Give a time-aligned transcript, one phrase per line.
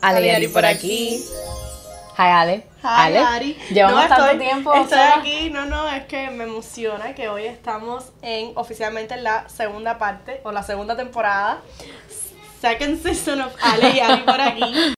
[0.00, 1.24] Ale y Ari por aquí.
[2.18, 2.66] Hi Ale.
[2.82, 3.54] Hi Ari.
[3.70, 4.74] Llevamos No, tanto estoy- tiempo.
[4.74, 5.14] Estoy sola.
[5.18, 9.98] aquí, no, no, es que me emociona que hoy estamos en oficialmente en la segunda
[9.98, 11.60] parte o la segunda temporada.
[12.60, 14.94] Second season of Ale y Ari por aquí.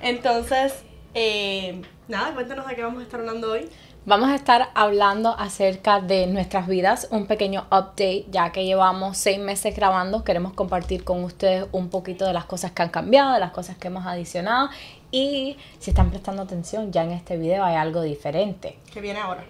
[0.00, 0.82] Entonces,
[1.14, 3.68] eh, nada, cuéntanos de qué vamos a estar hablando hoy.
[4.04, 9.38] Vamos a estar hablando acerca de nuestras vidas, un pequeño update, ya que llevamos seis
[9.38, 10.24] meses grabando.
[10.24, 13.76] Queremos compartir con ustedes un poquito de las cosas que han cambiado, de las cosas
[13.76, 14.70] que hemos adicionado.
[15.12, 18.76] Y si están prestando atención, ya en este video hay algo diferente.
[18.92, 19.44] Que viene ahora.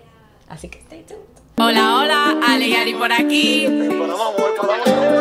[0.51, 1.23] Así que stay tuned.
[1.57, 3.67] Hola, hola, Ale y Ari por aquí.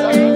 [0.08, 0.32] Ahí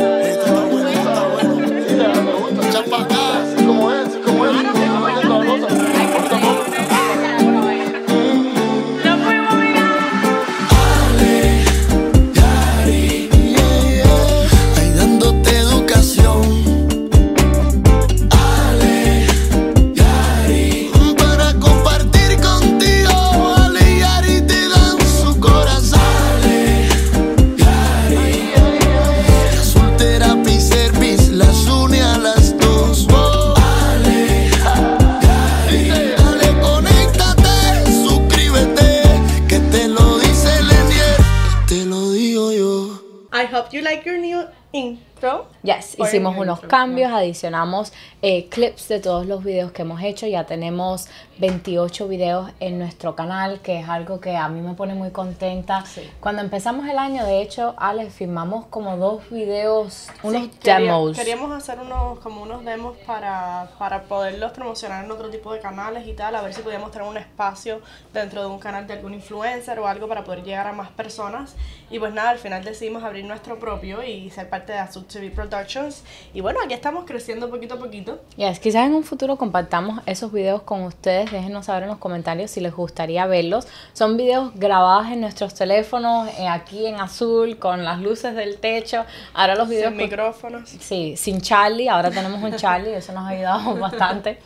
[46.08, 50.28] hicimos unos cambios, adicionamos eh, clips de todos los videos que hemos hecho.
[50.28, 51.08] Ya tenemos
[51.38, 55.84] 28 videos en nuestro canal, que es algo que a mí me pone muy contenta.
[56.20, 61.18] Cuando empezamos el año, de hecho, Ale, filmamos como dos videos, unos Sí, demos.
[61.18, 66.08] queríamos hacer unos como unos demos para, para poderlos promocionar en otro tipo de canales
[66.08, 67.82] y tal, a ver si podíamos tener un espacio
[68.14, 71.56] dentro de un canal de algún influencer o algo para poder llegar a más personas.
[71.90, 75.30] Y pues nada, al final decidimos abrir nuestro propio y ser parte de Azul TV
[75.32, 76.04] Productions.
[76.34, 78.22] Y bueno, aquí estamos creciendo poquito a poquito.
[78.38, 81.25] Yes, quizás en un futuro compartamos esos videos con ustedes.
[81.32, 83.68] Déjenos saber en los comentarios si les gustaría verlos.
[83.94, 89.06] Son videos grabados en nuestros teléfonos, eh, aquí en azul, con las luces del techo.
[89.34, 90.70] Ahora los videos Sin con- micrófonos.
[90.70, 94.40] Sí, sin Charlie, ahora tenemos un Charlie, eso nos ha ayudado bastante.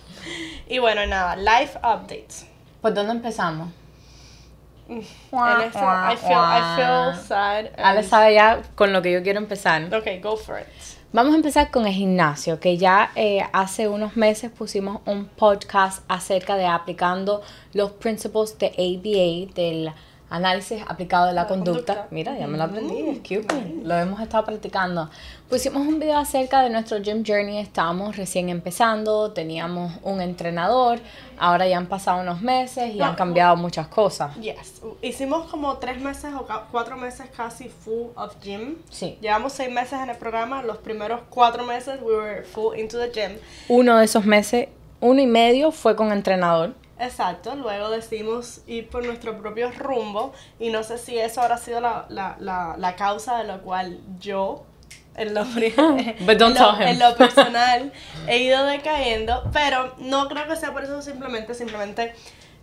[0.68, 2.46] Y bueno, nada, live updates.
[2.82, 3.70] ¿Por dónde empezamos?
[4.88, 7.66] En esto, I feel, I feel sad.
[7.78, 9.84] Ale sabe ya con lo que yo quiero empezar.
[9.94, 10.66] Ok, go for it.
[11.12, 16.04] Vamos a empezar con el gimnasio, que ya eh, hace unos meses pusimos un podcast
[16.08, 17.42] acerca de aplicando
[17.74, 19.92] los principios de ABA, del
[20.30, 21.94] análisis aplicado de la, La conducta.
[21.94, 22.08] conducta.
[22.12, 23.84] Mira, ya me lo aprendí, excuse me.
[23.84, 25.10] Lo hemos estado practicando.
[25.50, 31.00] Pusimos un video acerca de nuestro gym journey, estábamos recién empezando, teníamos un entrenador,
[31.40, 34.36] ahora ya han pasado unos meses y No, han cambiado muchas cosas.
[34.36, 34.82] Yes.
[35.02, 38.76] Hicimos como tres meses o cuatro meses casi full of gym.
[38.92, 39.18] Sí.
[39.22, 40.62] Llevamos seis meses en el programa.
[40.62, 43.38] Los primeros cuatro meses we were full into the gym.
[43.68, 44.68] Uno de esos meses,
[45.02, 46.76] uno y medio, fue con entrenador.
[47.00, 47.56] Exacto.
[47.56, 50.34] Luego decidimos ir por nuestro propio rumbo.
[50.60, 54.00] Y no sé si eso habrá sido la, la, la, la causa de lo cual
[54.20, 54.66] yo,
[55.16, 55.44] en lo,
[56.50, 57.92] en lo- en lo personal,
[58.28, 59.50] he ido decayendo.
[59.54, 62.14] Pero no creo que sea por eso simplemente, simplemente.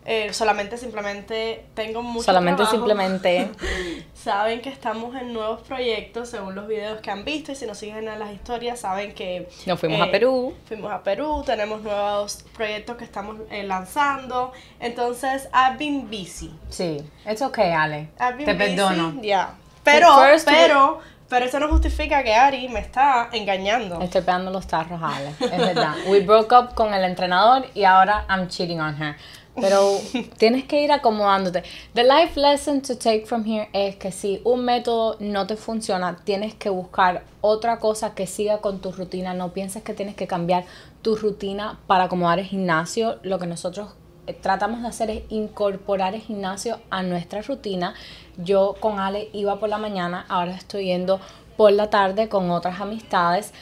[0.08, 2.76] Eh, solamente, simplemente tengo mucho Solamente trabajo.
[2.76, 3.50] simplemente
[4.14, 7.78] Saben que estamos en nuevos proyectos según los videos que han visto y si nos
[7.78, 10.54] siguen en las historias saben que eh, Nos fuimos a Perú.
[10.66, 14.52] Fuimos a Perú, tenemos nuevos proyectos que estamos eh, lanzando.
[14.80, 16.52] Entonces, I've been busy.
[16.70, 18.08] Sí, it's okay, Ale.
[18.18, 19.20] I've been Te busy, perdono.
[19.22, 19.54] yeah.
[19.84, 20.08] Pero,
[20.44, 24.00] pero, pero eso no justifica que Ari me está engañando.
[24.00, 25.94] Estoy pegando los tarros Ale, es verdad.
[26.08, 29.16] We broke up con el entrenador y ahora I'm cheating on her.
[29.60, 29.98] Pero
[30.38, 31.62] tienes que ir acomodándote.
[31.94, 36.16] The life lesson to take from here es que si un método no te funciona,
[36.24, 39.34] tienes que buscar otra cosa que siga con tu rutina.
[39.34, 40.64] No pienses que tienes que cambiar
[41.02, 43.18] tu rutina para acomodar el gimnasio.
[43.22, 43.88] Lo que nosotros
[44.26, 47.94] eh, tratamos de hacer es incorporar el gimnasio a nuestra rutina.
[48.36, 51.20] Yo con Ale iba por la mañana, ahora estoy yendo
[51.56, 53.52] por la tarde con otras amistades.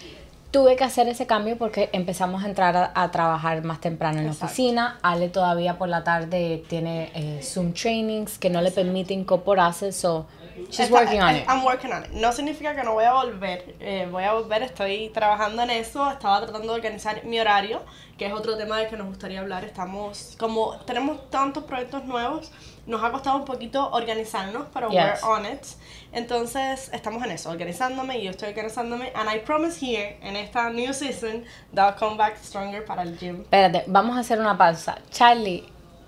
[0.54, 4.26] Tuve que hacer ese cambio porque empezamos a entrar a, a trabajar más temprano en
[4.26, 5.00] la oficina.
[5.02, 10.26] Ale todavía por la tarde tiene eh, Zoom trainings que no le permite incorporarse, so
[10.70, 11.44] she's Está- working on it.
[11.48, 12.10] I'm working on it.
[12.12, 13.74] No significa que no voy a volver.
[13.80, 16.10] eh, voy a volver, estoy trabajando en eso.
[16.10, 17.82] Estaba tratando de organizar mi horario,
[18.18, 19.64] que es otro tema del que nos gustaría hablar.
[19.64, 22.50] Estamos, como tenemos tantos proyectos nuevos,
[22.86, 25.22] nos ha costado un poquito organizarnos, pero Yes.
[25.22, 25.64] we're on it.
[26.12, 29.10] Entonces, estamos en eso, organizándome y yo estoy organizándome.
[29.14, 33.18] And I promise here, en esta new season, that I'll come back stronger para el
[33.18, 33.40] gym.
[33.42, 34.98] Espérate, vamos a hacer una pausa.
[35.10, 35.64] Charlie,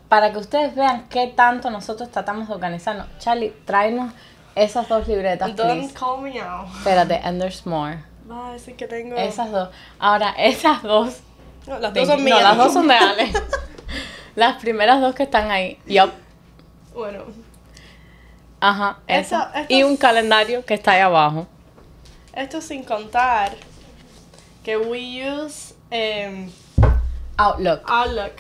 [0.09, 4.13] para que ustedes vean qué tanto nosotros tratamos de organizarnos, Charlie, tráenos
[4.57, 5.93] Esas dos libretas, Don't please.
[5.95, 6.67] call me out.
[6.79, 7.99] Espérate, and there's more.
[8.29, 9.15] Va a decir que tengo.
[9.17, 9.69] Esas dos.
[10.01, 11.19] Ahora, esas dos.
[11.67, 12.39] No, las dos son mías.
[12.39, 13.33] no, las dos son de Ale.
[14.37, 15.79] Las primeras dos que están ahí.
[15.87, 16.11] Yup.
[16.95, 17.25] Bueno,
[18.61, 18.99] Ajá.
[19.07, 21.47] Esa- Y un calendario que está ahí abajo.
[22.35, 23.53] esto sin contar
[24.63, 26.51] que we use em,
[27.39, 27.83] Outlook.
[27.89, 28.33] Outlook,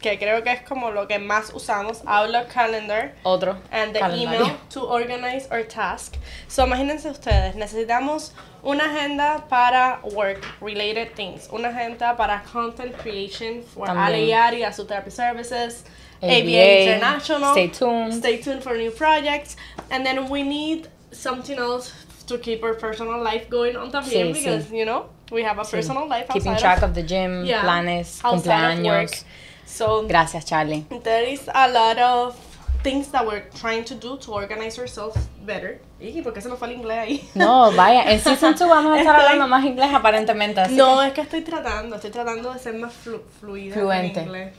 [0.00, 3.12] que creo que es como lo que más usamos, Outlook Calendar.
[3.24, 3.56] Otro.
[3.72, 4.22] and the calendario.
[4.40, 6.16] email to organize our task.
[6.48, 8.32] So imagínense ustedes, necesitamos
[8.62, 15.10] una agenda para work related things, una agenda para content creation for Yari, Asu Therapy
[15.10, 15.84] Services,
[16.22, 17.52] ABA, ABA, International.
[17.52, 18.14] stay tuned.
[18.14, 19.56] Stay tuned for new projects.
[19.90, 21.92] And then we need something else
[22.26, 24.78] to keep our personal life going on también Sí, because, sí.
[24.78, 28.20] you know, we have a personal life Keeping track of, of the gym, yeah, planes,
[28.24, 29.10] outside of work.
[29.10, 29.24] cumpleaños.
[29.66, 30.86] So Gracias, Charlie.
[31.02, 32.36] there is a lot of
[32.82, 35.80] things that we're trying to do to organize ourselves better.
[36.00, 37.28] ¿Y por qué se me fue el inglés ahí?
[37.34, 40.60] No, vaya, en Season 2 vamos a estar Estoy- hablando más inglés aparentemente.
[40.60, 44.20] así No, es que estoy tratando, estoy tratando de ser más flu fluida Fluente.
[44.20, 44.54] en inglés.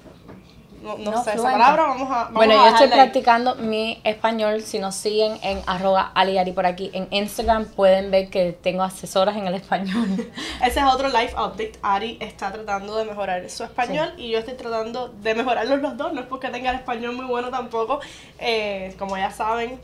[0.81, 1.51] No, no, No, sé esa fluente.
[1.53, 3.09] palabra, vamos a vamos Bueno, a yo estoy dejarla ahí.
[3.09, 4.61] practicando mi español.
[4.61, 9.35] Si nos siguen en arroba aliari por aquí en Instagram, pueden ver que tengo asesoras
[9.37, 10.07] en el español.
[10.63, 11.73] Ese es otro life update.
[11.81, 16.13] Ari está tratando de mejorar su español y yo estoy tratando de mejorarlos los dos.
[16.13, 17.99] No es porque tenga el español muy bueno tampoco.
[18.39, 19.79] Eh, como ya saben,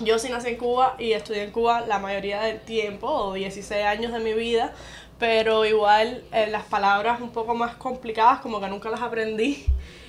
[0.00, 3.84] yo sí nací en Cuba y estudié en Cuba la mayoría del tiempo, o 16
[3.84, 4.72] años de mi vida.
[5.18, 9.66] Pero igual eh, las palabras un poco más complicadas, como que nunca las aprendí.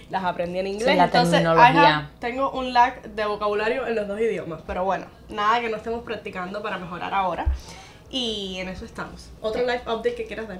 [0.09, 0.95] Las aprendí en inglés.
[0.97, 1.97] la Entonces, I terminología.
[1.97, 4.61] have- tengo un lag de vocabulario en los dos idiomas.
[4.67, 7.45] Pero bueno, nada que no estemos practicando para mejorar ahora.
[8.09, 9.29] Y en eso estamos.
[9.41, 10.59] Otro live update que quieras dar.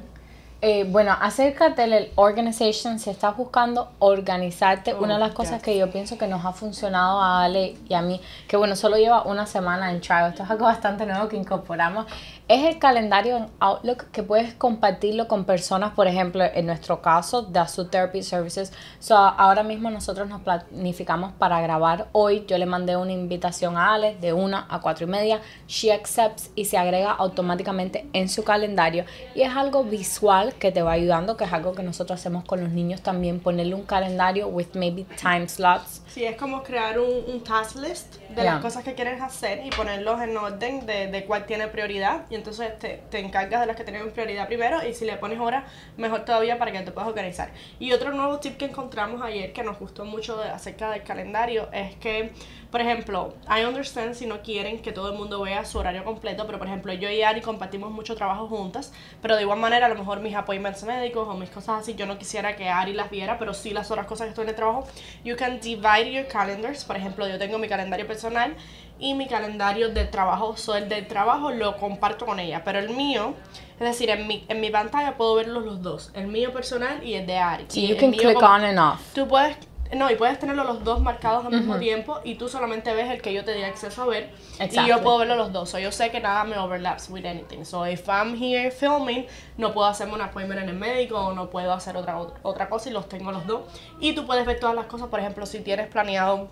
[0.66, 4.94] Eh, bueno, acércate del organization si estás buscando organizarte.
[4.94, 5.62] Oh, una de las cosas yes.
[5.64, 8.96] que yo pienso que nos ha funcionado a Ale y a mí, que bueno, solo
[8.96, 12.06] lleva una semana en trial, esto es algo bastante nuevo que incorporamos,
[12.48, 17.42] es el calendario en Outlook que puedes compartirlo con personas, por ejemplo, en nuestro caso,
[17.44, 18.74] de Azul Therapy Services.
[19.00, 22.46] So, ahora mismo nosotros nos planificamos para grabar hoy.
[22.48, 25.42] Yo le mandé una invitación a Ale de una a cuatro y media.
[25.68, 29.06] She accepts y se agrega automáticamente en su calendario.
[29.36, 32.62] Y es algo visual que te va ayudando, que es algo que nosotros hacemos con
[32.62, 36.02] los niños también, ponerle un calendario with maybe time slots.
[36.08, 38.56] Sí, es como crear un, un task list de Yeah.
[38.56, 42.26] las cosas que quieres hacer y ponerlos en orden de, de cuál tiene prioridad.
[42.34, 45.40] Y entonces te, te encargas de las que tienen prioridad primero y si le pones
[45.40, 47.52] hora, mejor todavía para que te puedas organizar.
[47.80, 51.70] Y otro nuevo tip que encontramos ayer que nos gustó mucho de- acerca del calendario
[51.72, 52.32] es que,
[52.74, 56.48] por ejemplo, I understand si no quieren que todo el mundo vea su horario completo,
[56.48, 58.92] pero por ejemplo yo y Ari compartimos mucho trabajo juntas,
[59.22, 62.08] pero de igual manera a lo mejor mis appointments médicos o mis cosas así, yo
[62.08, 64.56] no quisiera que Ari las viera, pero sí las otras cosas que estoy en el
[64.56, 64.88] trabajo.
[65.24, 68.56] You can divide your calendars, por ejemplo, yo tengo mi calendario personal
[68.98, 72.90] y mi calendario de trabajo, so el del trabajo lo comparto con ella, pero el
[72.90, 73.36] mío,
[73.80, 77.14] es decir, en mi, en mi pantalla puedo verlos los dos, el mío personal y
[77.14, 77.66] el de Ari.
[77.68, 79.14] So Y you el can mío click on and off.
[79.14, 79.58] Tú puedes,
[79.96, 83.22] no, y puedes tenerlos los dos marcados al mismo tiempo y tú solamente ves el
[83.22, 85.70] que yo te di acceso a ver y yo puedo verlos los dos.
[85.70, 87.64] So yo sé que nada me overlaps with anything.
[87.64, 91.50] So if I'm here filming, no puedo hacerme un appointment en el médico o no
[91.50, 93.62] puedo hacer otra otra cosa y los tengo los dos.
[94.00, 96.50] Y tú puedes ver todas las cosas, por ejemplo, si tienes planeado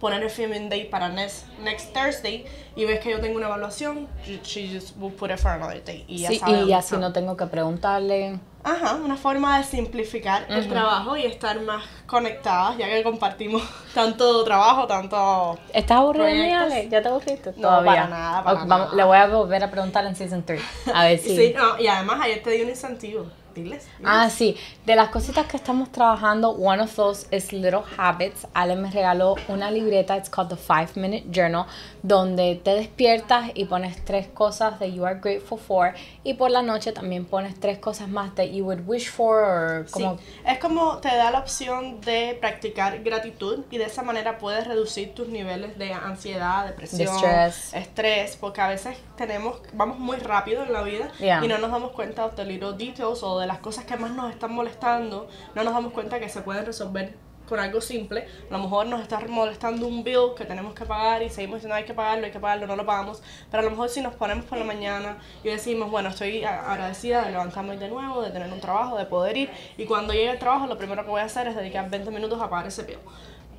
[0.00, 2.44] poner el filming date para next, next Thursday
[2.76, 4.06] y ves que yo tengo una evaluación,
[4.44, 6.04] she just will put it for another day.
[6.06, 6.98] Y ya Sí, sabe y así está.
[6.98, 8.38] no tengo que preguntarle.
[8.64, 13.62] Ajá, una forma de simplificar el trabajo y estar más conectadas, ya que compartimos
[13.94, 15.58] tanto trabajo, tanto...
[15.72, 16.62] ¿Estás Proyectos.
[16.72, 16.88] Ale?
[16.90, 17.50] ¿Ya te aburriste?
[17.56, 17.92] No, Todavía.
[17.92, 18.96] para nada, para Ok, vamos- nada.
[18.96, 20.60] Le voy a volver a preguntar en Season 3.
[20.92, 21.36] A ver si...
[21.36, 23.26] Sí, no, y además ayer te di un incentivo.
[23.64, 23.86] Diles.
[24.04, 24.56] Ah, sí.
[24.86, 28.46] De las cositas que estamos trabajando, one of those is Little Habits.
[28.54, 31.66] Ale me regaló una libreta, it's called the Five Minute Journal,
[32.02, 35.94] donde te despiertas y pones tres cosas that you are grateful for.
[36.24, 39.86] Y por la noche también pones tres cosas más that you would wish for, or
[39.88, 40.18] Sí, como...
[40.46, 45.14] es como te da la opción de practicar gratitud y de esa manera puedes reducir
[45.14, 47.74] tus niveles de ansiedad, depresión, Distress.
[47.74, 51.44] estrés, porque a veces tenemos, vamos muy rápido en la vida Yeah.
[51.44, 54.12] y no nos damos cuenta of the little details o de las cosas que más
[54.12, 57.14] nos están molestando, no nos damos cuenta que se pueden resolver
[57.48, 58.28] con algo simple.
[58.50, 61.74] A lo mejor nos está molestando un bill que tenemos que pagar y seguimos diciendo
[61.76, 63.22] hay que pagarlo, hay que pagarlo, no lo pagamos.
[63.50, 67.24] Pero a lo mejor si nos ponemos por la mañana y decimos, bueno, estoy agradecida
[67.24, 69.50] de levantarme de nuevo, de tener un trabajo, de poder ir.
[69.78, 72.38] Y cuando llegue el trabajo, lo primero que voy a hacer es dedicar 20 minutos
[72.42, 72.98] a pagar ese bill.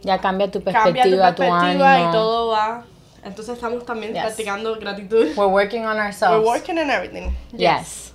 [0.04, 2.86] Ya cambia tu Cambia tu perspectiva, tu, perspectiva y todo va.
[3.24, 4.22] Entonces estamos también Yes.
[4.22, 5.36] practicando gratitud.
[5.36, 6.38] We're working on ourselves.
[6.38, 7.32] We're working on everything.
[7.52, 8.09] Yes.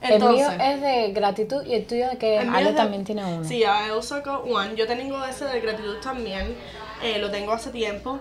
[0.00, 3.24] El mío Entonces, es de gratitud y el tuyo de que Ale de- también tiene
[3.24, 3.44] uno.
[3.44, 4.74] Sí, also got one.
[4.76, 6.54] Yo tengo ese de gratitud también.
[7.02, 8.18] eh, lo tengo hace tiempo.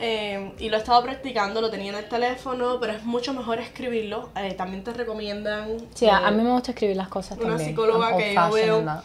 [0.00, 3.60] eh, y lo he estado practicando, lo tenía en el teléfono, pero es mucho mejor
[3.60, 4.28] escribirlo.
[4.36, 5.76] Eh, también te recomiendan...
[5.94, 7.68] Sí, a, eh, a mí me gusta escribir las cosas una también.
[7.70, 9.02] psicóloga I'm que yo veo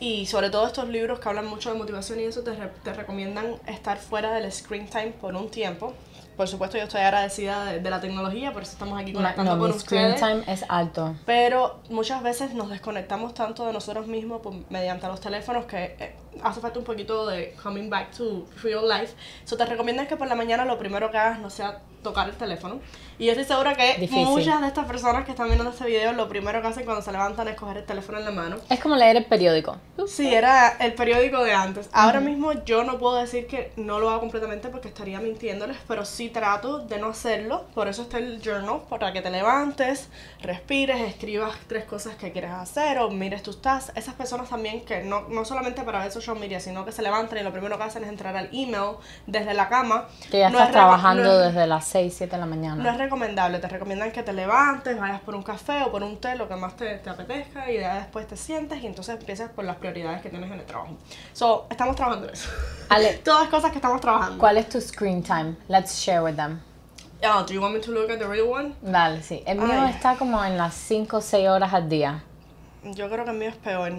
[0.00, 2.92] y sobre todo estos libros que hablan mucho de motivación y eso te, re- te
[2.92, 5.94] recomiendan estar fuera del screen time por un tiempo.
[6.36, 9.58] Por supuesto yo estoy agradecida de, de la tecnología, por eso estamos aquí conectando No,
[9.60, 10.42] con mi screen ustedes.
[10.44, 11.14] time es alto.
[11.26, 16.14] Pero muchas veces nos desconectamos tanto de nosotros mismos por- mediante los teléfonos que eh,
[16.42, 19.14] hace falta un poquito de coming back to real life.
[19.44, 22.34] So te recomiendan que por la mañana lo primero que hagas no sea tocar el
[22.36, 22.80] teléfono.
[23.18, 24.26] Y yo estoy segura que Difícil.
[24.26, 27.10] muchas de estas personas que están viendo este video lo primero que hacen cuando se
[27.12, 28.56] levantan es coger el teléfono en la mano.
[28.68, 29.76] Es como leer el periódico.
[30.06, 31.88] Sí, era el periódico de antes.
[31.92, 36.04] Ahora mismo yo no puedo decir que no lo hago completamente porque estaría mintiéndoles, pero
[36.04, 37.64] sí trato de no hacerlo.
[37.74, 40.08] Por eso está el journal, para que te levantes,
[40.40, 43.92] respires, escribas tres cosas que quieres hacer o mires tus tasks.
[43.96, 47.38] Esas personas también que no, no solamente para ver social media, sino que se levantan
[47.38, 50.06] y lo primero que hacen es entrar al email desde la cama.
[50.30, 52.82] Que ya No estás es trabajando no es- desde las 6, 7 de la mañana.
[52.82, 56.18] no es recomendable, te recomiendan que te levantes, vayas por un café o por un
[56.18, 59.50] té, lo que más te, te apetezca, y ya después te sientes y entonces empiezas
[59.50, 60.94] por las prioridades que tienes en el trabajo.
[61.32, 62.48] So, estamos trabajando en eso.
[62.88, 64.38] Ale, Todas cosas que estamos trabajando.
[64.38, 65.54] ¿cuál es tu screen time?
[65.68, 66.60] Let's share with them.
[67.22, 68.74] Oh, do you want me to look at the real one?
[68.82, 69.42] Dale, sí.
[69.46, 69.92] El mío Ay.
[69.92, 72.22] está como en las 5 o 6 horas al día.
[72.84, 73.92] Yo creo que el mío es peor.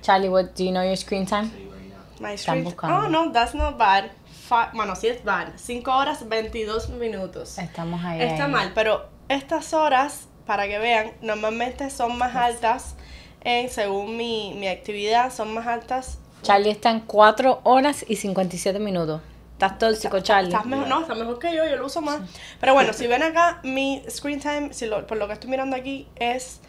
[0.00, 1.50] Charlie, what, do you know your screen time?
[2.20, 2.96] My screen- buscando.
[2.96, 4.10] Oh, no, that's not bad.
[4.48, 5.52] Fi- bueno, sí es bad.
[5.56, 7.58] 5 horas 22 minutos.
[7.58, 8.22] Estamos ahí.
[8.22, 8.50] Está ahí.
[8.52, 12.94] mal, pero estas horas, para que vean, normalmente son más altas,
[13.42, 18.78] en, según mi, mi actividad, son más altas Charlie está en 4 horas y 57
[18.78, 19.20] minutos.
[19.58, 20.50] Estás tóxico, Charlie.
[20.52, 22.20] Estás mejor, no, estás mejor que yo, yo lo uso más.
[22.60, 25.74] Pero bueno, si ven acá, mi screen time, si lo- por lo que estoy mirando
[25.76, 26.60] aquí, es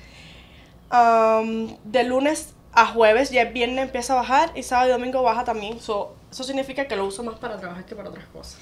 [0.91, 5.21] um, de lunes a jueves, ya el viernes empieza a bajar y sábado y domingo
[5.21, 5.79] baja también.
[5.79, 8.57] So, eso significa que lo uso más para trabajar que para otras cosas.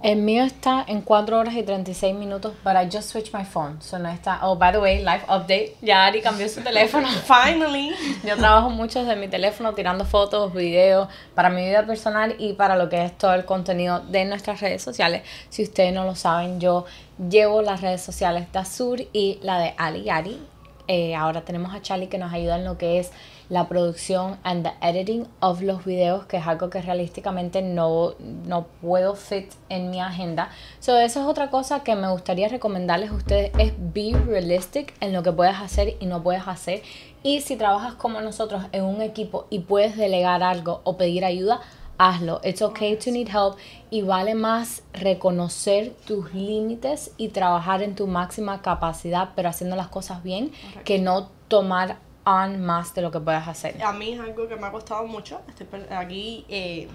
[0.00, 3.82] El mío está en 4 horas y 36 minutos, but I just switched my phone.
[3.82, 4.38] So no está.
[4.42, 5.74] Oh, by the way, life update.
[5.82, 7.08] Ya Ari cambió su teléfono.
[7.26, 7.92] Finally.
[8.24, 12.76] Yo trabajo mucho desde mi teléfono tirando fotos, videos para mi vida personal y para
[12.76, 15.22] lo que es todo el contenido de nuestras redes sociales.
[15.48, 16.84] Si ustedes no lo saben, yo
[17.28, 20.38] llevo las redes sociales de Azur y la de Ali y Ari.
[20.86, 23.10] Eh, ahora tenemos a Charlie que nos ayuda en lo que es
[23.48, 28.66] la producción and the editing of los videos, que es algo que realísticamente no, no
[28.80, 30.50] puedo fit en mi agenda.
[30.80, 35.12] So, eso es otra cosa que me gustaría recomendarles a ustedes, es be realistic en
[35.12, 36.82] lo que puedes hacer y no puedes hacer.
[37.22, 41.60] Y si trabajas como nosotros en un equipo y puedes delegar algo o pedir ayuda,
[41.98, 42.40] hazlo.
[42.44, 43.56] It's okay to need help
[43.90, 49.88] y vale más reconocer tus límites y trabajar en tu máxima capacidad, pero haciendo las
[49.88, 50.52] cosas bien,
[50.84, 51.98] que no tomar
[52.28, 53.82] más de lo que puedes hacer.
[53.82, 55.40] A mí es algo que me ha costado mucho.
[55.48, 56.88] Estoy aquí, eh,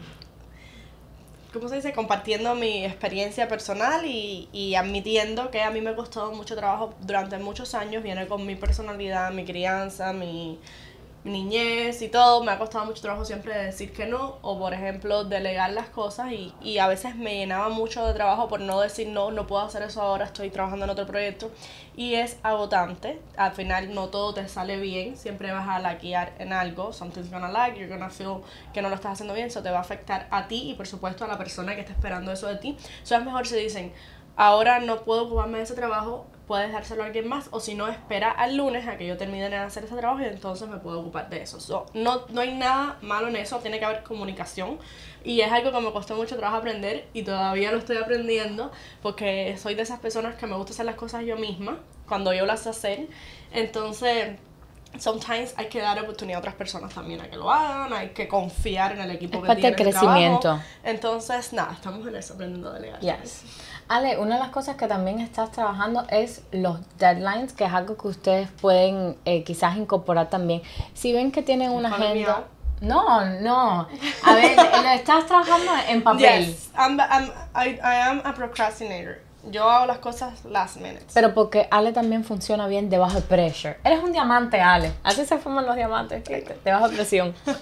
[1.52, 1.94] ¿cómo se dice?
[1.94, 6.94] Compartiendo mi experiencia personal y, y admitiendo que a mí me ha costado mucho trabajo
[7.02, 8.04] durante muchos años.
[8.04, 10.60] Viene con mi personalidad, mi crianza, mi
[11.24, 12.44] niñez y todo.
[12.44, 16.32] Me ha costado mucho trabajo siempre decir que no o, por ejemplo, delegar las cosas
[16.32, 19.64] y, y a veces me llenaba mucho de trabajo por no decir no, no puedo
[19.64, 21.52] hacer eso ahora, estoy trabajando en otro proyecto
[21.96, 23.22] y es agotante.
[23.38, 27.50] Al final no todo te sale bien, siempre vas a laquear en algo, something's gonna
[27.50, 28.42] lag, you're gonna feel
[28.74, 30.88] que no lo estás haciendo bien, eso te va a afectar a ti y por
[30.88, 32.78] supuesto a la persona que está esperando eso de ti.
[33.02, 33.94] Eso es mejor si dicen,
[34.36, 37.88] ahora no puedo ocuparme de ese trabajo, puedes dárselo a alguien más o si no
[37.88, 41.00] espera al lunes a que yo termine de hacer ese trabajo y entonces me puedo
[41.00, 41.60] ocupar de eso.
[41.60, 44.80] So, no, no hay nada malo en eso, tiene que haber comunicación
[45.24, 48.72] y es algo que me costó mucho trabajo aprender y todavía lo estoy aprendiendo
[49.02, 52.46] porque soy de esas personas que me gusta hacer las cosas yo misma cuando yo
[52.46, 53.08] las hacer.
[53.52, 54.38] Entonces,
[55.00, 58.28] sometimes hay que dar oportunidad a otras personas también a que lo hagan, hay que
[58.28, 60.12] confiar en el equipo Es que parte tiene del el trabajo.
[60.14, 60.60] crecimiento.
[60.84, 63.00] Entonces, nada, estamos en eso, aprendiendo a delegar.
[63.02, 63.44] Yes.
[63.88, 67.98] Ale, una de las cosas que también estás trabajando es los deadlines, que es algo
[67.98, 70.62] que ustedes pueden eh, quizás incorporar también.
[70.94, 72.46] Si ven que tienen una agenda...
[72.82, 73.88] No, no.
[74.26, 76.48] A ver, lo estás trabajando en papel.
[76.48, 79.20] Yes, I'm, I'm, I, I am a procrastinator.
[79.46, 81.06] Yo hago las cosas last minute.
[81.14, 83.78] Pero porque Ale también funciona bien debajo de pressure.
[83.84, 84.94] Eres un diamante, Ale.
[85.04, 86.24] Así se forman los diamantes,
[86.64, 87.34] debajo de presión.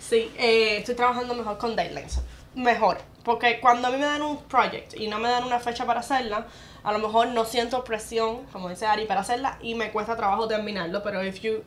[0.00, 2.20] Sí, eh, estoy trabajando mejor con deadlines.
[2.54, 2.98] Mejor.
[3.24, 6.00] Porque cuando a mí me dan un project y no me dan una fecha para
[6.00, 6.46] hacerla,
[6.82, 10.46] a lo mejor no siento presión, como dice Ari, para hacerla y me cuesta trabajo
[10.48, 11.02] terminarlo.
[11.02, 11.62] Pero if you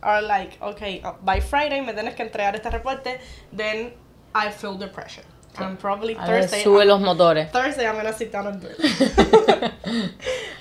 [0.00, 3.20] are like, okay, uh, by Friday me tienes que entregar este reporte,
[3.54, 3.94] then
[4.34, 5.24] I feel the pressure.
[5.62, 6.62] And probably Ale Thursday.
[6.64, 7.50] sube I'm- los motores.
[7.52, 8.78] Thursday I'm gonna sit down and do it.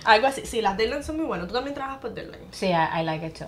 [0.05, 0.45] Algo así.
[0.45, 1.47] Sí, las deadlines son muy buenas.
[1.47, 2.47] Tú también trabajas por deadlines.
[2.51, 3.47] Sí, I, I like it too.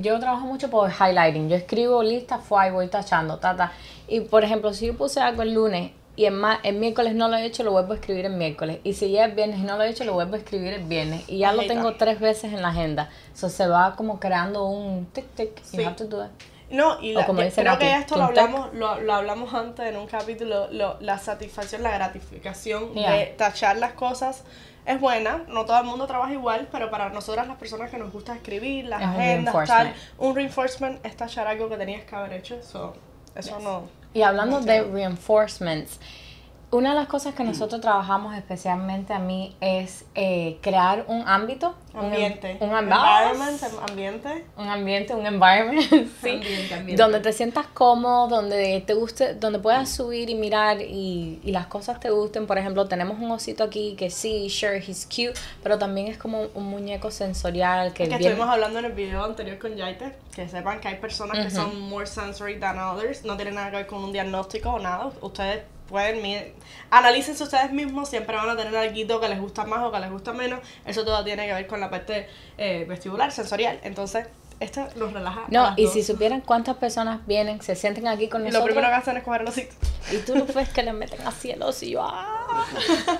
[0.00, 1.48] Yo trabajo mucho por highlighting.
[1.48, 3.72] Yo escribo listas, fue y voy tachando, ta, ta.
[4.08, 7.36] Y por ejemplo, si yo puse algo el lunes y el, el miércoles no lo
[7.36, 8.78] he hecho, lo vuelvo a escribir el miércoles.
[8.82, 10.84] Y si ya es viernes y no lo he hecho, lo vuelvo a escribir el
[10.84, 11.22] viernes.
[11.28, 11.98] Y ya I lo tengo that.
[11.98, 13.10] tres veces en la agenda.
[13.34, 15.60] So se va como creando un tic tic.
[15.62, 15.76] Sí.
[15.78, 16.30] You have to do it.
[16.70, 19.86] No, y la- como ya- dice creo que esto lo hablamos, lo, lo hablamos antes
[19.86, 23.12] en un capítulo, lo- la satisfacción, la gratificación Yeah.
[23.12, 24.44] de tachar las cosas
[24.86, 28.12] es buena, no todo el mundo trabaja igual, pero para nosotras las personas que nos
[28.12, 32.16] gusta escribir, las Es un agendas, tal, un reinforcement es tachar algo que tenías que
[32.16, 32.94] haber hecho, so,
[33.34, 33.88] eso no...
[34.14, 36.00] Y hablando de reinforcements,
[36.72, 41.74] una de las cosas que nosotros trabajamos especialmente a mí es eh, crear un ámbito,
[41.94, 42.56] un em- Ambiente.
[42.60, 44.44] un, Environment, environment, ambiente.
[44.56, 45.80] un ambiente, un environment,
[46.22, 47.02] sí, Ambiente, ambiente.
[47.02, 51.66] donde te sientas cómodo, donde te guste, donde puedas subir y mirar y, y las
[51.66, 52.46] cosas te gusten.
[52.46, 55.34] Por ejemplo, tenemos un osito aquí que sí, sure, he's cute,
[55.64, 59.24] pero también es como un muñeco sensorial que que viene- estuvimos hablando en el video
[59.24, 63.34] anterior con Yaite, que sepan que hay personas que son more sensory than others, no
[63.36, 66.40] tiene nada que ver con un diagnóstico o nada, ustedes pueden, mi-
[66.90, 70.10] analícense ustedes mismos, siempre van a tener algo que les gusta más o que les
[70.10, 74.26] gusta menos, eso todo tiene que ver con la parte eh, vestibular, sensorial, entonces
[74.60, 75.44] esto nos relaja.
[75.48, 75.92] No, y dos.
[75.94, 78.74] si supieran cuántas personas vienen, se sienten aquí con Y lo nosotros.
[78.74, 79.74] primero que hacen es coger los osito.
[80.12, 82.66] Y tú lo ves que le meten así el y yo, ¡ah!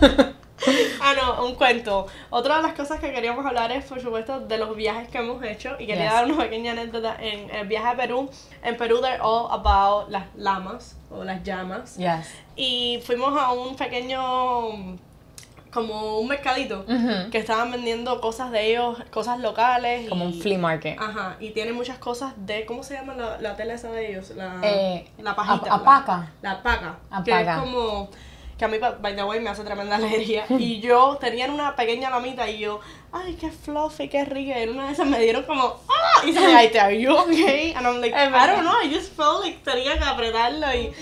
[1.03, 2.07] Ah, no, un cuento.
[2.31, 5.43] Otra de las cosas que queríamos hablar es, por supuesto, de los viajes que hemos
[5.43, 5.75] hecho.
[5.79, 6.13] Y quería Yes.
[6.13, 7.17] dar una pequeña anécdota.
[7.19, 8.29] En el viaje a Perú,
[8.63, 11.97] en Perú, they're all about las lamas o las llamas.
[11.97, 12.29] Yes.
[12.57, 14.99] Y fuimos a un pequeño,
[15.73, 16.85] como un mercadito,
[17.31, 20.09] que estaban vendiendo cosas de ellos, cosas locales.
[20.09, 20.99] Como un flea market.
[21.01, 24.31] Ajá, y tiene muchas cosas de, ¿cómo se llama la, la tela esa de ellos?
[24.31, 25.73] La, Eh, la pajita.
[25.75, 26.31] ap- apaca.
[26.43, 26.97] La, la paca.
[27.25, 27.61] Que es Apaca.
[27.61, 28.11] como,
[28.61, 30.45] que a mí, by the way, me hace tremenda alergia.
[30.51, 34.59] y yo tenía una pequeña lamita y yo, ay, qué fluffy, qué rica.
[34.59, 36.27] Y en una de esas me dieron como, ¡ah!
[36.27, 37.73] Y se me dice, ¿are you okay?
[37.75, 40.93] And I'm like, I don't know, I just felt like tenía que apretarlo y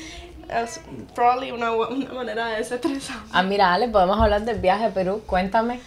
[0.48, 0.80] es
[1.16, 3.16] probably una, una manera de desestresar.
[3.32, 5.22] Ah, mira, Ale, podemos hablar del viaje a Perú.
[5.26, 5.80] Cuéntame.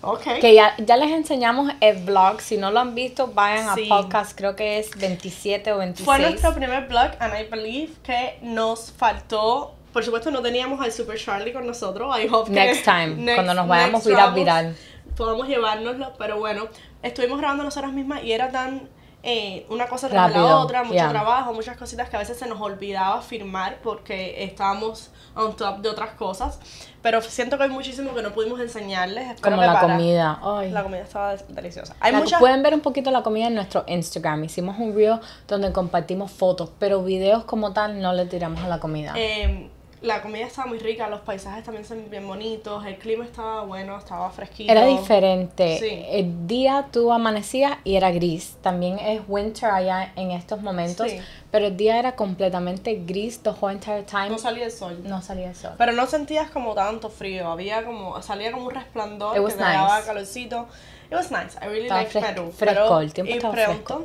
[0.00, 0.22] Ok.
[0.40, 2.40] Que ya, ya les enseñamos el vlog.
[2.40, 3.88] Si no lo han visto, vayan Sí.
[3.90, 4.38] a podcast.
[4.38, 6.04] Creo que es 27 o 26.
[6.04, 9.74] Fue nuestro primer blog, and I believe que nos faltó.
[9.98, 12.16] Por supuesto, no teníamos al Super Charlie con nosotros.
[12.20, 14.76] I hope que Next time, next- cuando nos vayamos viral, viral.
[15.16, 16.68] Podamos llevárnoslo, pero bueno,
[17.02, 18.88] estuvimos grabando nosotras mismas y era tan.
[19.24, 21.08] eh, una cosa tras la otra, mucho yeah.
[21.08, 25.88] trabajo, muchas cositas que a veces se nos olvidaba firmar porque estábamos on top de
[25.88, 26.60] otras cosas.
[27.02, 29.24] Pero siento que hay muchísimo que no pudimos enseñarles.
[29.34, 30.40] Espero Como que la para- comida.
[30.40, 30.70] Ay.
[30.70, 31.96] La comida estaba deliciosa.
[31.98, 32.38] Hay La- muchas.
[32.38, 34.44] Pueden ver un poquito la comida en nuestro Instagram.
[34.44, 38.78] Hicimos un reel donde compartimos fotos, pero videos como tal no le tiramos a la
[38.78, 39.14] comida.
[39.16, 39.68] Eh,
[40.00, 43.98] la comida estaba muy rica, los paisajes también son bien bonitos, el clima estaba bueno,
[43.98, 44.70] estaba fresquito.
[44.70, 45.78] Era diferente.
[45.80, 46.04] Sí.
[46.10, 48.56] El día tú amanecías y era gris.
[48.62, 51.10] También es winter allá en estos momentos.
[51.10, 51.18] Sí.
[51.50, 54.30] Pero el día era completamente gris the whole entire time.
[54.30, 55.00] No salía el sol.
[55.02, 55.72] No salía el sol.
[55.78, 59.54] Pero no sentías como tanto frío, había como, salía como un resplandor It que was
[59.56, 60.06] te daba nice.
[60.06, 60.66] calorcito.
[61.10, 62.52] It was nice, I really Estaba like fres- Perú.
[62.52, 64.04] fresco, el tiempo y estaba pronto, fresco.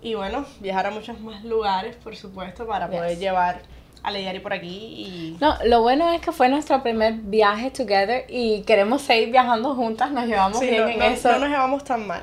[0.00, 3.18] Y bueno, viajar a muchos más lugares, por supuesto, para poder Yes.
[3.20, 3.60] llevar
[4.02, 5.36] a Leyari por aquí y...
[5.40, 10.10] No, lo bueno es que fue nuestro primer viaje together y queremos seguir viajando juntas,
[10.12, 11.32] nos llevamos Sí, bien no, en no- eso.
[11.32, 12.22] no nos llevamos tan mal.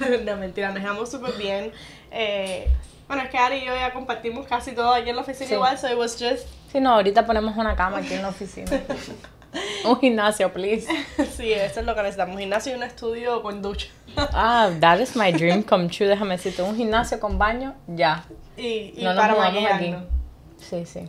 [0.24, 1.72] no, mentira, nos llevamos súper bien.
[2.10, 2.68] Eh,
[3.08, 5.54] bueno, es que Ari y yo ya compartimos casi todo aquí en la oficina Sí.
[5.54, 6.46] igual, so it was just...
[6.72, 8.70] Sí, no, ahorita ponemos una cama aquí en la oficina.
[9.84, 10.86] un gimnasio, please.
[11.36, 13.88] sí, eso es lo que necesitamos, gimnasio y un estudio con ducha.
[14.16, 16.06] Ah, that is my dream come true.
[16.08, 18.24] Déjame decirte, un gimnasio con baño, ya.
[18.56, 19.94] y y No nos para mudamos aquí.
[20.68, 21.08] Sí, sí.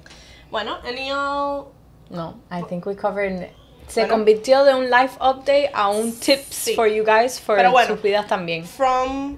[0.52, 1.68] Bueno, any all-
[2.10, 3.50] No, I think we covered.
[3.88, 4.14] Se Bueno.
[4.16, 6.76] convirtió de un life update a un tips Sí.
[6.76, 7.96] for you guys for bueno.
[7.96, 8.66] sus vidas también.
[8.66, 9.38] from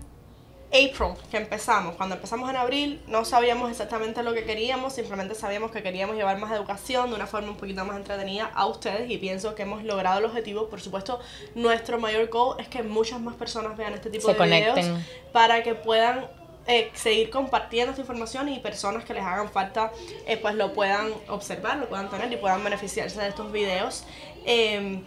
[0.71, 1.95] April, que empezamos.
[1.95, 6.37] Cuando empezamos en abril no sabíamos exactamente lo que queríamos, simplemente sabíamos que queríamos llevar
[6.37, 9.83] más educación de una forma un poquito más entretenida a ustedes y pienso que hemos
[9.83, 10.67] logrado el objetivo.
[10.67, 11.19] Por supuesto,
[11.55, 15.05] nuestro mayor goal es que muchas más personas vean este tipo Se de videos conecten.
[15.31, 16.27] para que puedan
[16.67, 19.91] eh, seguir compartiendo esta información y personas que les hagan falta
[20.25, 24.03] eh, pues lo puedan observar, lo puedan tener y puedan beneficiarse de estos videos.
[24.45, 25.03] Em,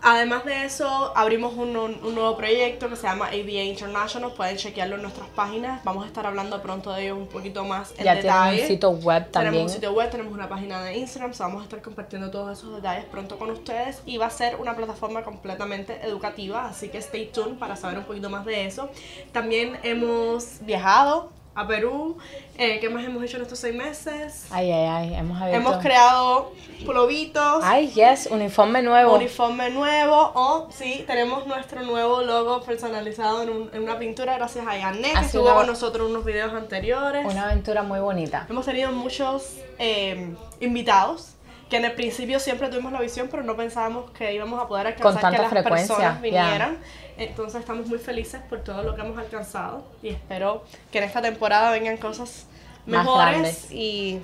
[0.00, 4.32] Además de eso, abrimos un, un- nuevo proyecto que se llama ABA International.
[4.32, 5.82] Pueden chequearlo en nuestras páginas.
[5.84, 8.50] Vamos a estar hablando pronto de ello un poquito más en Ya detalle.
[8.50, 9.52] tienen un sitio web también.
[9.52, 11.34] Tenemos un sitio web, tenemos una página de Instagram.
[11.34, 14.00] so vamos a estar compartiendo todos esos detalles pronto con ustedes.
[14.06, 16.66] Y va a ser una plataforma completamente educativa.
[16.68, 18.88] Así que stay tuned para saber un poquito más de eso.
[19.32, 22.16] También hemos viajado a Perú.
[22.56, 24.46] Eh, ¿Qué más hemos hecho en estos seis meses?
[24.50, 25.68] Ay, ay, ay, hemos abierto.
[25.68, 26.52] Hemos creado
[26.86, 29.14] polovitos, Ay, yes, uniforme nuevo.
[29.14, 34.66] uniforme nuevo o sí, tenemos nuestro nuevo logo personalizado en, un- en una pintura gracias
[34.66, 37.26] a Yané, que estuvo con nosotros en unos videos anteriores.
[37.26, 38.46] Una aventura muy bonita.
[38.48, 41.34] Hemos tenido muchos eh, invitados
[41.68, 44.86] que en el principio siempre tuvimos la visión, pero no pensábamos que íbamos a poder
[44.88, 46.78] alcanzar que las frecuencia, personas vinieran.
[47.18, 51.20] Entonces estamos muy felices por todo lo que hemos alcanzado y espero que en esta
[51.20, 52.46] temporada vengan cosas
[52.86, 53.66] Más mejores grandes.
[53.72, 54.20] y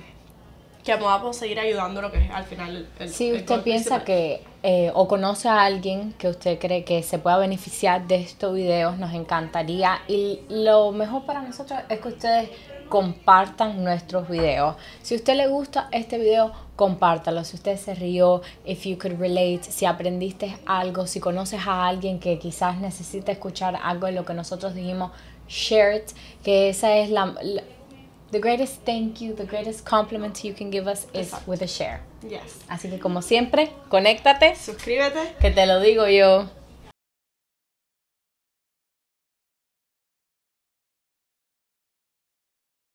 [0.83, 4.03] que podamos seguir ayudando lo que es al final el, Si el usted piensa principal.
[4.05, 8.53] que eh, o conoce a alguien que usted cree que se pueda beneficiar de estos
[8.55, 9.99] videos, nos encantaría.
[10.07, 12.49] Y lo mejor para nosotros es que ustedes
[12.89, 14.75] compartan nuestros videos.
[15.01, 17.43] Si a usted le gusta este video, compártalo.
[17.43, 22.19] Si usted se rió, if you could relate, si aprendiste algo, si conoces a alguien
[22.19, 25.11] que quizás necesita escuchar algo de lo que nosotros dijimos,
[25.47, 26.11] share it.
[26.43, 27.63] Que esa es la, la-
[28.31, 31.51] the greatest thank you, the greatest compliment you can give us is Exacto.
[31.51, 32.01] with a share.
[32.27, 32.59] Yes.
[32.67, 35.35] Así que como siempre, conéctate, Suscríbete.
[35.39, 36.49] que te lo digo yo.